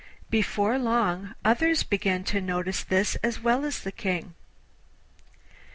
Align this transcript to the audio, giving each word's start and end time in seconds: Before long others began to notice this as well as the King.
Before 0.31 0.79
long 0.79 1.35
others 1.45 1.83
began 1.83 2.23
to 2.23 2.41
notice 2.41 2.81
this 2.83 3.17
as 3.17 3.41
well 3.41 3.63
as 3.63 3.81
the 3.81 3.91
King. 3.91 4.33